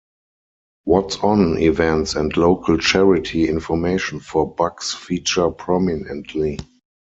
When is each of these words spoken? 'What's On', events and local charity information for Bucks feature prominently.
'What's 0.83 1.17
On', 1.17 1.59
events 1.59 2.15
and 2.15 2.35
local 2.35 2.79
charity 2.79 3.47
information 3.47 4.19
for 4.19 4.51
Bucks 4.51 4.95
feature 4.95 5.51
prominently. 5.51 6.57